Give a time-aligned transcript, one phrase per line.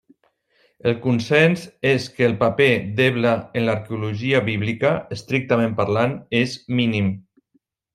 [0.91, 7.19] El consens és que el paper d'Ebla en l'arqueologia bíblica, estrictament parlant, és mínim.